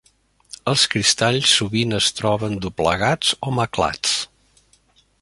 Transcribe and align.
Els 0.71 0.85
cristalls 0.93 1.51
sovint 1.59 1.93
es 1.99 2.09
troben 2.21 2.57
doblegats 2.65 3.37
o 3.51 3.55
maclats. 3.63 4.21